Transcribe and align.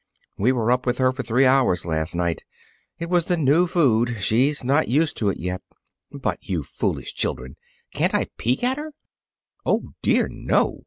We 0.35 0.51
were 0.51 0.71
up 0.71 0.87
with 0.87 0.97
her 0.97 1.11
for 1.13 1.21
three 1.21 1.45
hours 1.45 1.85
last 1.85 2.15
night. 2.15 2.43
It 2.97 3.07
was 3.07 3.27
the 3.27 3.37
new 3.37 3.67
food. 3.67 4.17
She's 4.19 4.63
not 4.63 4.87
used 4.87 5.15
to 5.17 5.29
it 5.29 5.37
yet." 5.39 5.61
"But, 6.11 6.39
you 6.41 6.63
foolish 6.63 7.13
children, 7.13 7.55
can't 7.93 8.15
I 8.15 8.25
peek 8.35 8.63
at 8.63 8.77
her?" 8.79 8.93
"Oh, 9.63 9.91
dear, 10.01 10.27
no!" 10.27 10.79